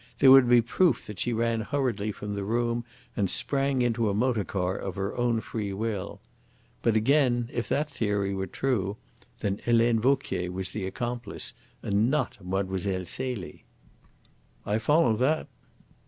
There 0.17 0.31
would 0.31 0.49
be 0.49 0.63
proof 0.63 1.05
that 1.05 1.19
she 1.19 1.31
ran 1.31 1.61
hurriedly 1.61 2.11
from 2.11 2.33
the 2.33 2.43
room 2.43 2.85
and 3.15 3.29
sprang 3.29 3.83
into 3.83 4.09
a 4.09 4.15
motor 4.15 4.43
car 4.43 4.75
of 4.75 4.95
her 4.95 5.15
own 5.15 5.41
free 5.41 5.73
will. 5.73 6.19
But, 6.81 6.95
again, 6.95 7.51
if 7.53 7.69
that 7.69 7.87
theory 7.87 8.33
were 8.33 8.47
true, 8.47 8.97
then 9.41 9.61
Helene 9.63 9.99
Vauquier 9.99 10.51
was 10.51 10.71
the 10.71 10.87
accomplice 10.87 11.53
and 11.83 12.09
not 12.09 12.43
Mlle. 12.43 13.05
Celie." 13.05 13.63
"I 14.65 14.79
follow 14.79 15.15
that." 15.17 15.47